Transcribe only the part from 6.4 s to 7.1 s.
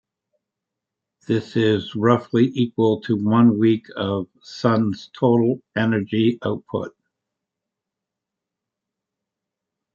output.